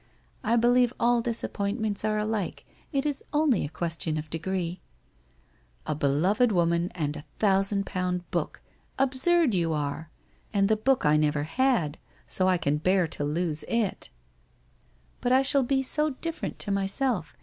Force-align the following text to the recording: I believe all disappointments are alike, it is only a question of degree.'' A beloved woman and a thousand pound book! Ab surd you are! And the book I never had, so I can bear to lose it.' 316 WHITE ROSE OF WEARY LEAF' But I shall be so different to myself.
I 0.43 0.55
believe 0.55 0.91
all 0.99 1.21
disappointments 1.21 2.03
are 2.03 2.17
alike, 2.17 2.65
it 2.91 3.05
is 3.05 3.23
only 3.33 3.63
a 3.65 3.69
question 3.69 4.17
of 4.17 4.31
degree.'' 4.31 4.81
A 5.85 5.93
beloved 5.93 6.51
woman 6.51 6.89
and 6.95 7.15
a 7.15 7.25
thousand 7.37 7.85
pound 7.85 8.27
book! 8.31 8.61
Ab 8.97 9.13
surd 9.13 9.53
you 9.53 9.73
are! 9.73 10.09
And 10.55 10.69
the 10.69 10.75
book 10.75 11.05
I 11.05 11.17
never 11.17 11.43
had, 11.43 11.99
so 12.25 12.47
I 12.47 12.57
can 12.57 12.77
bear 12.77 13.07
to 13.09 13.23
lose 13.23 13.61
it.' 13.67 14.09
316 15.21 15.21
WHITE 15.21 15.21
ROSE 15.21 15.21
OF 15.21 15.21
WEARY 15.21 15.21
LEAF' 15.21 15.21
But 15.21 15.31
I 15.33 15.41
shall 15.43 15.63
be 15.63 15.83
so 15.83 16.09
different 16.19 16.57
to 16.57 16.71
myself. 16.71 17.35